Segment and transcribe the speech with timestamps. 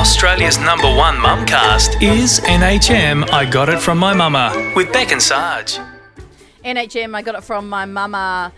[0.00, 5.20] Australia's number one mumcast, is NHM I Got It From My Mama with Beck and
[5.20, 5.78] Sarge.
[6.64, 8.50] NHM, I got it from my mama.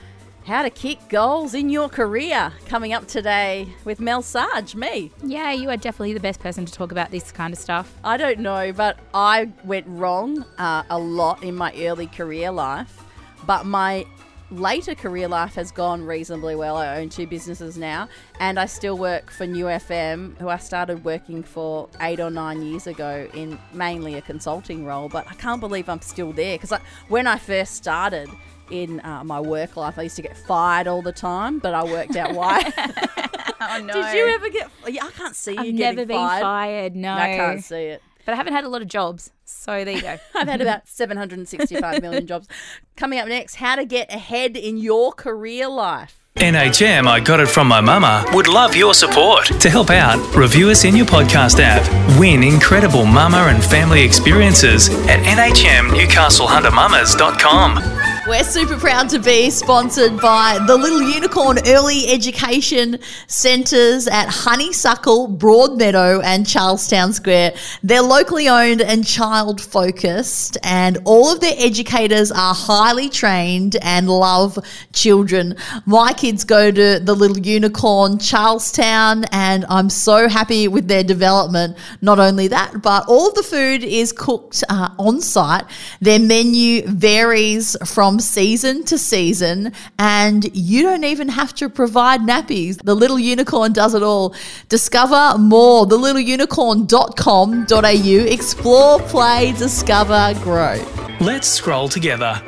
[0.44, 2.52] How to kick goals in your career.
[2.66, 5.10] Coming up today with Mel Sarge, me.
[5.24, 7.92] Yeah, you are definitely the best person to talk about this kind of stuff.
[8.04, 13.02] I don't know, but I went wrong uh, a lot in my early career life.
[13.46, 14.06] But my
[14.52, 16.76] later career life has gone reasonably well.
[16.76, 18.08] I own two businesses now,
[18.38, 22.62] and I still work for New FM, who I started working for eight or nine
[22.62, 25.08] years ago in mainly a consulting role.
[25.08, 28.28] But I can't believe I'm still there because when I first started,
[28.70, 29.98] in uh, my work life.
[29.98, 32.72] I used to get fired all the time, but I worked out why.
[33.64, 33.92] Oh no!
[33.92, 34.70] Did you ever get?
[34.88, 36.42] Yeah, I can't see you I've never been fired.
[36.42, 36.96] fired.
[36.96, 38.02] No, I can't see it.
[38.24, 40.18] But I haven't had a lot of jobs, so there you go.
[40.34, 42.48] I've had about 765 million jobs.
[42.96, 46.18] Coming up next, how to get ahead in your career life.
[46.36, 49.44] NHM I Got It From My Mama would love your support.
[49.60, 51.86] To help out, review us in your podcast app.
[52.18, 58.01] Win incredible mama and family experiences at nhmnewcastlehuntermamas.com.
[58.32, 65.28] We're super proud to be sponsored by the Little Unicorn Early Education Centres at Honeysuckle,
[65.28, 67.52] Broadmeadow, and Charlestown Square.
[67.82, 74.08] They're locally owned and child focused, and all of their educators are highly trained and
[74.08, 74.58] love
[74.94, 75.54] children.
[75.84, 81.76] My kids go to the Little Unicorn Charlestown, and I'm so happy with their development.
[82.00, 85.66] Not only that, but all of the food is cooked uh, on site.
[86.00, 92.80] Their menu varies from season to season, and you don't even have to provide nappies.
[92.82, 94.34] The Little Unicorn does it all.
[94.68, 95.86] Discover more.
[95.86, 98.32] TheLittleUnicorn.com.au.
[98.32, 100.78] Explore, play, discover, grow.
[101.20, 102.40] Let's scroll together.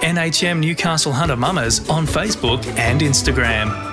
[0.00, 3.91] NHM Newcastle Hunter Mamas on Facebook and Instagram.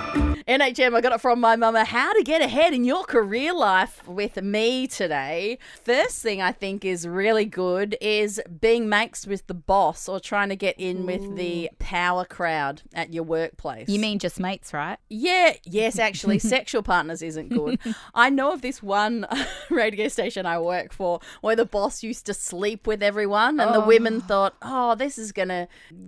[0.50, 1.86] NHM, I got it from my mama.
[1.86, 5.60] How to get ahead in your career life with me today.
[5.84, 10.50] First thing I think is really good is being mates with the boss or trying
[10.50, 13.90] to get in with the power crowd at your workplace.
[13.90, 14.98] You mean just mates, right?
[15.08, 17.80] Yeah, yes, actually, sexual partners isn't good.
[18.16, 19.28] I know of this one
[19.70, 23.82] radio station I work for where the boss used to sleep with everyone, and the
[23.82, 24.22] women oh.
[24.22, 25.68] thought, oh, this is going to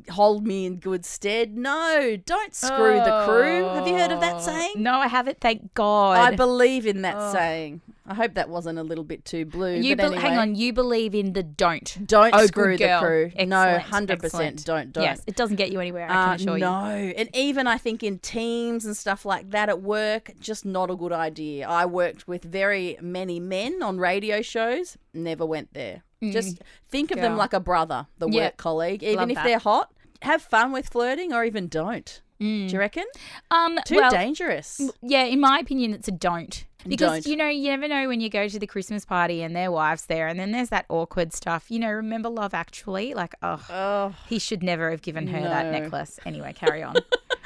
[0.09, 1.55] hold me in good stead.
[1.55, 3.65] No, don't screw the crew.
[3.65, 4.73] Have you heard of that saying?
[4.77, 5.39] No, I haven't.
[5.41, 6.17] Thank God.
[6.17, 7.81] I believe in that saying.
[8.07, 9.75] I hope that wasn't a little bit too blue.
[9.75, 10.55] you but be- hang on.
[10.55, 11.97] You believe in the don't.
[12.07, 12.99] Don't Oh, screw the girl.
[12.99, 13.31] crew.
[13.45, 15.03] No, 100% don't, don't.
[15.03, 16.09] Yes, it doesn't get you anywhere.
[16.09, 16.61] I Uh, can assure you.
[16.65, 16.85] no,
[17.17, 20.95] and even I think in teams and stuff like that at work, just not a
[20.95, 21.67] good idea.
[21.67, 26.03] I worked with very many men on radio shows, never went there.
[26.23, 27.37] Just think of them Mm.
[27.37, 28.45] like a brother, the Yeah.
[28.45, 29.43] work colleague, even Love if that.
[29.45, 29.91] they're hot.
[30.21, 32.21] Have fun with flirting, or even don't.
[32.41, 33.05] Do you reckon?
[33.51, 33.97] Um, Too Mm.
[34.01, 34.81] well, dangerous.
[35.03, 36.65] Yeah, in my opinion, it's a don't.
[36.87, 37.27] Because Don't.
[37.27, 40.07] you know, you never know when you go to the Christmas party and their wives
[40.07, 41.69] there, and then there's that awkward stuff.
[41.69, 43.13] You know, remember Love Actually?
[43.13, 46.19] Like, oh, Oh, he should never have given her that necklace.
[46.25, 46.95] Anyway, carry on.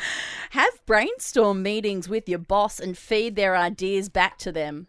[0.51, 4.88] have brainstorm meetings with your boss and feed their ideas back to them.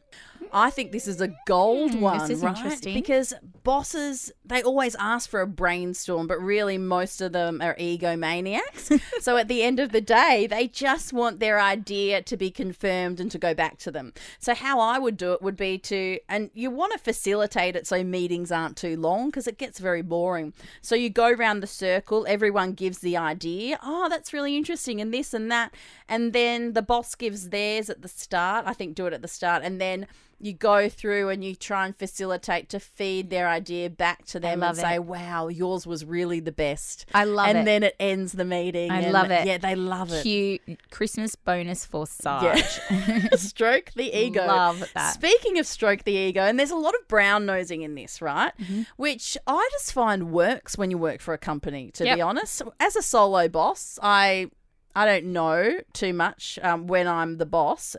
[0.52, 2.56] I think this is a gold Hmm, one, this is right?
[2.56, 2.94] interesting.
[2.94, 3.34] Because
[3.64, 9.00] bosses they always ask for a brainstorm, but really most of them are egomaniacs.
[9.20, 13.18] so at the end of the day, they just want their idea to be confirmed
[13.20, 14.12] and to go back to them.
[14.38, 17.86] So how I would do it would be to and you want to facilitate it
[17.86, 20.52] so meetings aren't too long because it gets very boring.
[20.80, 23.78] So you go around the circle, everyone gives the idea.
[23.82, 25.74] Oh, that's really interesting and this and that.
[26.08, 28.64] And then the boss gives theirs at the start.
[28.66, 30.06] I think do it at the start and then
[30.38, 34.52] you go through and you try and facilitate to feed their idea back to them
[34.52, 35.04] and love say, it.
[35.04, 37.60] "Wow, yours was really the best." I love and it.
[37.60, 38.90] And then it ends the meeting.
[38.90, 39.46] I and love it.
[39.46, 40.22] Yeah, they love it.
[40.22, 42.80] Cute Christmas bonus for Sarge.
[42.90, 43.28] Yeah.
[43.36, 44.46] stroke the ego.
[44.46, 45.14] Love that.
[45.14, 48.52] Speaking of stroke the ego, and there's a lot of brown nosing in this, right?
[48.58, 48.82] Mm-hmm.
[48.96, 52.16] Which I just find works when you work for a company, to Yep.
[52.16, 52.62] be honest.
[52.78, 54.50] As a solo boss, I
[54.94, 57.96] I don't know too much um, when I'm the boss.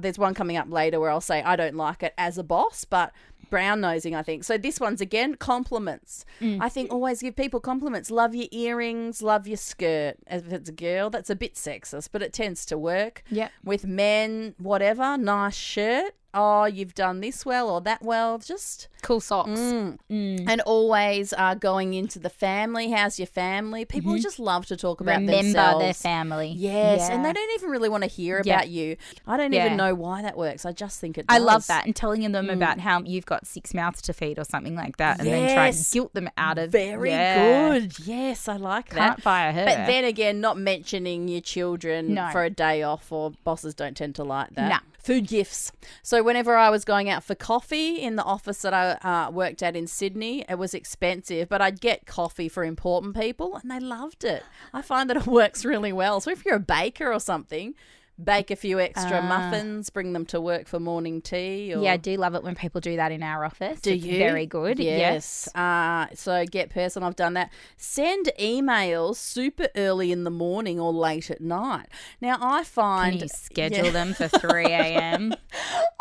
[0.00, 2.84] There's one coming up later where I'll say I don't like it as a boss,
[2.84, 3.12] but
[3.50, 4.44] brown nosing, I think.
[4.44, 6.24] So this one's again compliments.
[6.40, 6.58] Mm.
[6.60, 8.10] I think always give people compliments.
[8.10, 10.16] Love your earrings, love your skirt.
[10.26, 13.22] If it's a girl, that's a bit sexist, but it tends to work.
[13.30, 13.52] Yep.
[13.64, 16.14] With men, whatever, nice shirt.
[16.34, 18.38] Oh, you've done this well or that well.
[18.38, 19.48] Just Cool socks.
[19.50, 19.98] Mm.
[20.10, 20.44] Mm.
[20.48, 22.90] and always uh, going into the family.
[22.90, 23.84] How's your family?
[23.84, 25.26] People just love to talk about Mm-hmm.
[25.28, 25.84] Remember themselves.
[25.84, 26.48] their family.
[26.48, 28.54] Yes, and they don't even really want to hear Yeah.
[28.56, 28.96] about you.
[29.26, 29.66] I don't Yeah.
[29.66, 30.66] even know why that works.
[30.66, 31.24] I just think it.
[31.28, 31.86] I love that.
[31.86, 35.20] And telling them about how you've got six mouths to feed or something like that.
[35.20, 35.92] And then try to Yes.
[35.92, 37.68] guilt them out of Very Yeah.
[37.78, 37.98] good.
[38.00, 39.22] Yes, I like Can't that.
[39.22, 39.64] fire her.
[39.64, 42.28] But then again, not mentioning your children No.
[42.32, 44.68] for a day off, or bosses don't tend to like that.
[44.68, 44.78] Nah.
[45.06, 45.70] Food gifts.
[46.02, 49.62] So whenever I was going out for coffee in the office that I uh, worked
[49.62, 53.78] at in Sydney, it was expensive, but I'd get coffee for important people, and they
[53.78, 54.42] loved it.
[54.74, 56.20] I find that it works really well.
[56.20, 57.76] So if you're a baker or something,
[58.22, 59.20] bake a few extra Ah.
[59.20, 61.74] muffins, bring them to work for morning tea.
[61.74, 63.80] Or Yeah, I do love it when people do that in our office.
[63.80, 64.16] do It's you?
[64.18, 64.78] Very good.
[64.78, 65.48] Yes.
[65.54, 67.08] Uh, so get personal.
[67.08, 67.50] I've done that.
[67.76, 71.86] Send emails super early in the morning or late at night.
[72.20, 73.90] Now I Can find you schedule Yeah.
[73.90, 75.34] them for 3 a.m.?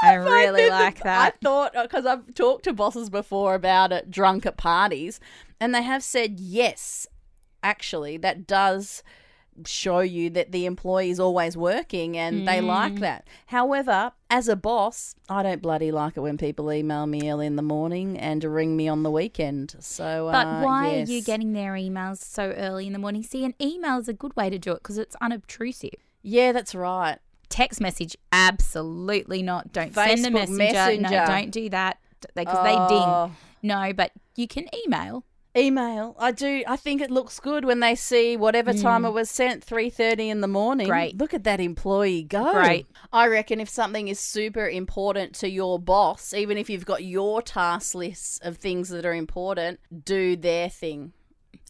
[0.02, 1.34] I really like that.
[1.34, 5.20] I thought because I've talked to bosses before about it, drunk at parties,
[5.60, 7.08] and they have said yes.
[7.64, 9.02] Actually, that does
[9.66, 12.66] show you that the employee is always working and they Mm.
[12.68, 13.26] like that.
[13.48, 17.56] However, as a boss, I don't bloody like it when people email me early in
[17.56, 19.76] the morning and ring me on the weekend.
[19.80, 21.08] So, But uh, why yes.
[21.08, 23.24] are you getting their emails so early in the morning?
[23.24, 25.96] See, an email is a good way to do it because it's unobtrusive.
[26.22, 27.20] Yeah, that's right.
[27.48, 29.72] Text message, absolutely not.
[29.72, 30.58] Don't send the Facebook messenger.
[30.58, 31.10] Messenger.
[31.10, 31.98] No, don't do that
[32.36, 33.28] because they Oh.
[33.30, 33.36] ding.
[33.70, 35.24] No, but you can email.
[35.58, 36.16] Email.
[36.20, 36.64] I do.
[36.68, 38.82] I think it looks good when they see whatever hmm.
[38.82, 40.88] time it was sent, three thirty in the morning.
[40.88, 41.18] Great.
[41.18, 42.54] Look at that employee go.
[42.54, 42.88] Great.
[43.14, 47.42] I reckon if something is super important to your boss, even if you've got your
[47.42, 51.14] task lists of things that are important, do their thing.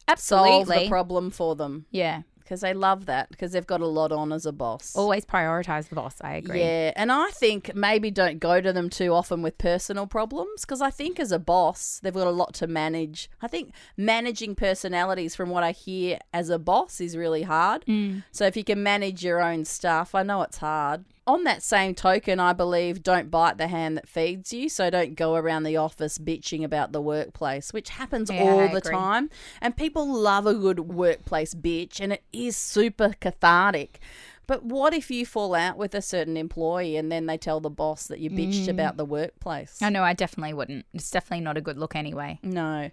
[0.08, 0.64] Absolutely.
[0.64, 2.22] Solve the problem for them yeah.
[2.46, 4.94] Because they love that because they've got a lot on as a boss.
[4.94, 6.14] Always prioritize the boss.
[6.20, 6.60] I agree.
[6.60, 10.80] Yeah, and I think maybe don't go to them too often with personal problems because
[10.80, 13.28] I think as a boss, they've got a lot to manage.
[13.42, 17.84] I think managing personalities, from what I hear as a boss, is really hard.
[17.86, 18.22] Mm.
[18.30, 21.04] So if you can manage your own stuff, I know it's hard.
[21.26, 24.68] On that same token, I believe don't bite the hand that feeds you.
[24.68, 28.68] So don't go around the office bitching about the workplace, which happens Yeah, all I
[28.68, 28.92] the agree.
[28.92, 29.30] time.
[29.60, 33.98] And people love a good workplace bitch, and it is super cathartic.
[34.46, 37.70] But what if you fall out with a certain employee and then they tell the
[37.70, 38.68] boss that you bitched mm.
[38.68, 39.82] about the workplace?
[39.82, 40.04] I know.
[40.04, 40.86] I definitely wouldn't.
[40.94, 42.38] It's definitely not a good look anyway.
[42.42, 42.90] No.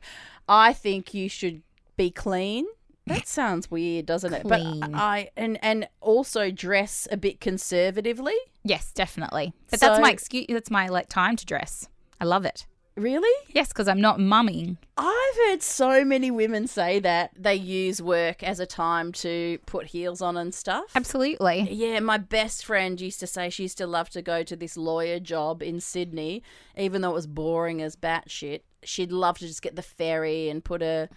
[0.48, 1.62] I think you should
[1.96, 2.66] be clean.
[3.06, 4.44] That sounds weird, doesn't it?
[4.44, 4.80] Clean.
[4.80, 8.36] But I and and also dress a bit conservatively.
[8.64, 9.54] Yes, definitely.
[9.70, 10.46] But that's my excuse.
[10.50, 11.90] That's my like time to dress.
[12.22, 12.66] I love it.
[12.96, 13.34] Really?
[13.50, 14.78] Yes, because I'm not mumming.
[14.98, 19.88] I've heard so many women say that they use work as a time to put
[19.88, 20.92] heels on and stuff.
[20.96, 21.68] Absolutely.
[21.72, 24.78] Yeah, my best friend used to say she used to love to go to this
[24.78, 26.44] lawyer job in Sydney,
[26.78, 28.62] even though it was boring as batshit.
[28.84, 31.10] She'd love to just get the ferry and put a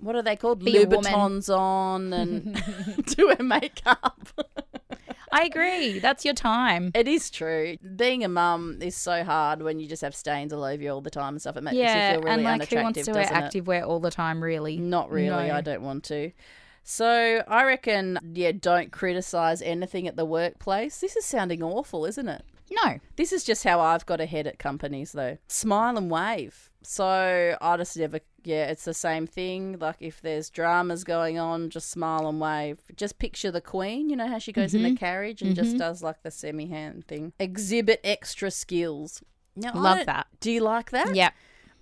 [0.00, 0.64] what are they called?
[0.64, 0.72] Be.
[0.72, 2.54] Louboutins on and
[3.16, 4.28] do her makeup.
[5.30, 5.98] I agree.
[5.98, 6.90] That's your time.
[6.94, 7.76] it is true.
[7.96, 11.00] Being a mum is so hard when you just have stains all over you all
[11.02, 11.56] the time and stuff.
[11.56, 13.40] It makes Yeah, you feel really and like who wants to wear doesn't it?
[13.44, 14.42] active wear all the time?
[14.42, 14.78] Really?
[14.78, 15.48] Not really.
[15.48, 15.54] No.
[15.54, 16.32] I don't want to.
[16.82, 20.98] So I reckon, yeah, don't criticize anything at the workplace.
[21.00, 22.42] This is sounding awful, isn't it?
[22.70, 22.98] No.
[23.16, 25.36] This is just how I've got ahead at companies, though.
[25.48, 26.70] Smile and wave.
[26.82, 29.78] So I just never, yeah, it's the same thing.
[29.78, 32.78] Like if there's dramas going on, just smile and wave.
[32.96, 34.10] Just picture the queen.
[34.10, 34.96] You know how she goes in the mm-hmm.
[34.96, 35.78] carriage and just mm-hmm.
[35.78, 37.32] does like the semi hand thing.
[37.38, 39.22] Exhibit extra skills.
[39.56, 40.28] Now, I Love that.
[40.40, 41.14] Do you like that?
[41.14, 41.30] Yeah.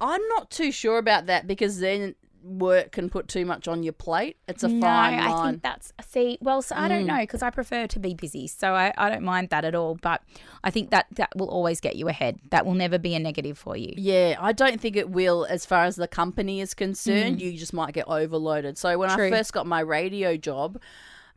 [0.01, 2.15] I'm not too sure about that because then
[2.47, 4.37] work can put too much on your plate.
[4.49, 6.39] It's a No, fine I think that's see.
[6.41, 9.23] Well, so I don't know because I prefer to be busy, so I, I don't
[9.23, 9.97] mind that at all.
[10.01, 10.23] But
[10.65, 12.39] I think that that will always get you ahead.
[12.51, 13.93] That will never be a negative for you.
[13.97, 17.43] Yeah, I don't think it will as far as the company is concerned.
[17.43, 18.79] You just might get overloaded.
[18.79, 19.31] So when I Mm.
[19.31, 20.79] First got my radio job,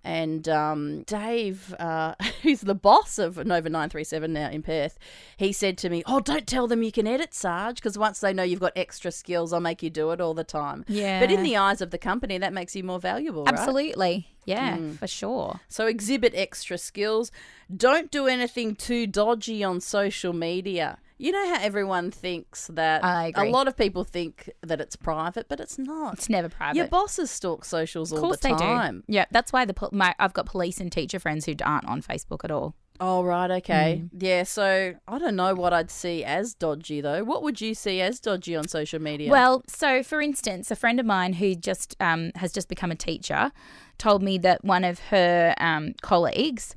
[0.04, 4.98] and um, Dave, uh, who's the boss of Nova 937 now in Perth,
[5.38, 8.34] he said to me, Oh, don't tell them you can edit, Sarge, because once they
[8.34, 10.86] know you've got extra skills, I'll make you do it all the time.
[10.88, 11.20] Yeah.
[11.20, 13.54] But in the eyes of the company, that makes you more valuable, right?
[13.56, 14.28] Absolutely.
[14.46, 14.98] Yeah, Mm.
[14.98, 15.60] for sure.
[15.68, 17.32] So exhibit extra skills.
[17.76, 20.98] Don't do anything too dodgy on social media.
[21.20, 23.50] You know how everyone thinks that I agree.
[23.50, 26.14] a lot of people think that it's private, but it's not.
[26.14, 26.78] It's never private.
[26.78, 29.04] Your bosses stalk socials all the time.
[29.08, 29.14] they do.
[29.18, 32.02] Yeah, that's why the pol- my I've got police and teacher friends who aren't on
[32.02, 32.74] Facebook at all.
[33.02, 34.02] Oh right, okay.
[34.04, 34.10] Mm.
[34.22, 37.24] Yeah, so I don't know what I'd see as dodgy though.
[37.24, 39.32] What would you see as dodgy on social media?
[39.32, 42.96] Well, so for instance, a friend of mine who just um, has just become a
[42.96, 43.52] teacher
[43.98, 46.76] told me that one of her um, colleagues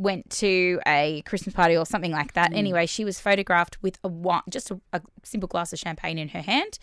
[0.00, 2.52] went to a Christmas party or something like that.
[2.52, 2.56] Mm.
[2.56, 6.40] Anyway, she was photographed with a just a, a simple glass of champagne in her
[6.40, 6.78] hand,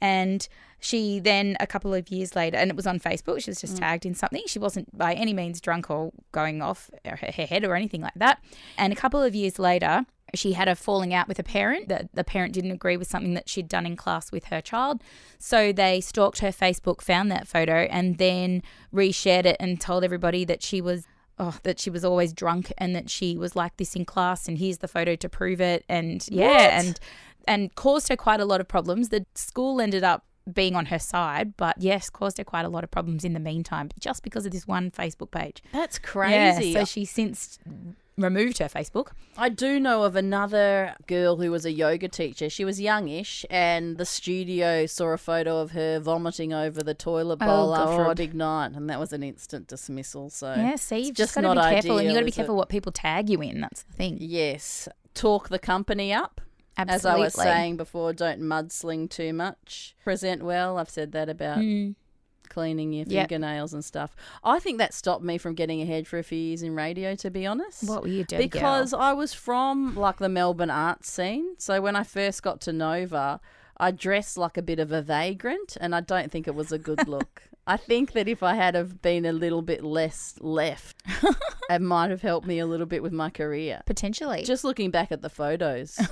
[0.00, 0.48] and
[0.80, 3.42] she then a couple of years later, and it was on Facebook.
[3.42, 3.80] She was just mm.
[3.80, 4.42] tagged in something.
[4.46, 8.14] She wasn't by any means drunk or going off her, her head or anything like
[8.16, 8.42] that.
[8.78, 12.08] And a couple of years later, she had a falling out with a parent that
[12.14, 15.02] the parent didn't agree with something that she'd done in class with her child
[15.38, 20.44] so they stalked her facebook found that photo and then reshared it and told everybody
[20.44, 21.06] that she was
[21.38, 24.58] oh, that she was always drunk and that she was like this in class, and
[24.58, 26.98] here's the photo to prove it, and yeah, and
[27.46, 29.08] and caused her quite a lot of problems.
[29.10, 32.84] The school ended up being on her side, but yes, caused her quite a lot
[32.84, 35.62] of problems in the meantime, just because of this one Facebook page.
[35.72, 36.68] That's crazy.
[36.68, 37.58] Yeah, so she since
[38.16, 39.08] removed her Facebook.
[39.36, 42.48] I do know of another girl who was a yoga teacher.
[42.48, 47.38] She was youngish, and the studio saw a photo of her vomiting over the toilet
[47.40, 50.30] Oh, bowl after a big night, and that was an instant dismissal.
[50.30, 52.54] So Yeah, see, you've just got to be careful, and you got to be careful
[52.54, 52.58] it?
[52.58, 53.60] what people tag you in.
[53.60, 54.18] That's the thing.
[54.20, 56.40] Yes, talk the company up.
[56.76, 56.94] Absolutely.
[56.96, 59.94] As I was saying before, don't mudsling too much.
[60.02, 60.76] Present well.
[60.76, 61.94] I've said that about Mm.
[62.48, 63.28] Cleaning your Yep.
[63.28, 64.14] fingernails and stuff.
[64.42, 67.30] I think that stopped me from getting ahead for a few years in radio, to
[67.30, 67.88] be honest.
[67.88, 68.42] What were you doing?
[68.42, 71.54] because I was from like the Melbourne arts scene.
[71.58, 73.40] So when I first got to Nova,
[73.76, 76.78] I dressed like a bit of a vagrant, and I don't think it was a
[76.78, 77.42] good look.
[77.66, 81.02] I think that if I had have been a little bit less left,
[81.70, 83.80] it might have helped me a little bit with my career.
[83.86, 85.98] potentially, Just looking back at the photos.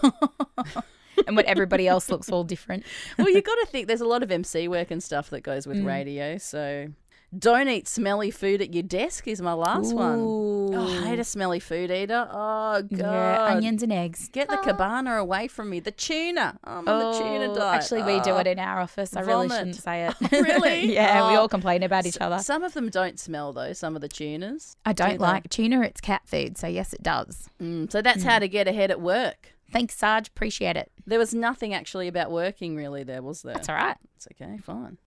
[1.27, 2.85] and when everybody else looks all different.
[3.19, 5.65] well, you got to think there's a lot of MC work and stuff that goes
[5.65, 5.67] Mm.
[5.69, 6.39] with radio.
[6.39, 6.89] So
[7.39, 10.19] don't eat smelly food at your desk is my last one.
[10.21, 12.29] Oh, I hate a smelly food eater.
[12.31, 12.99] Oh, God.
[12.99, 14.29] Yeah, onions and eggs.
[14.29, 15.81] Get the cabana away from me.
[15.81, 16.59] The tuna.
[16.63, 17.83] I'm on the tuna Oh, diet.
[17.83, 18.37] Actually, we do Oh.
[18.39, 19.17] it in our office.
[19.17, 20.15] I really shouldn't say it.
[20.33, 20.93] Really?
[20.95, 21.41] yeah, we Oh.
[21.41, 22.39] all complain about each other.
[22.41, 23.73] Some of them don't smell though.
[23.73, 24.77] Some of the tunas.
[24.85, 25.19] I do don't they?
[25.19, 25.81] like tuna.
[25.83, 27.49] It's cat food, so yes, it does.
[27.63, 29.55] Mm, so that's how to get ahead at work.
[29.73, 30.29] Thanks, Sarge.
[30.29, 30.93] Appreciate it.
[31.07, 33.55] There was nothing actually about working really there, was there?
[33.55, 33.97] That's all right.
[34.17, 34.99] It's okay, fine.